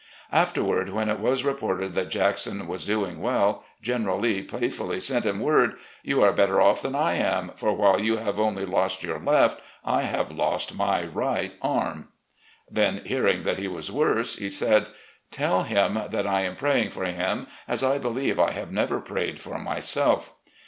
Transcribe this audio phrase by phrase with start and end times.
[0.31, 3.63] Afterward, when it was reported that Jackson was doing well.
[3.83, 8.01] General Lee playfully sent him word:" You are better off than I am, for while
[8.01, 12.07] you have only lost your left, I have lost my right arm."
[12.67, 14.89] Then, hearing that he was worse, he said:"
[15.29, 19.39] Tell him that I am praying for him as I believe I have never prayed
[19.39, 20.33] for myself."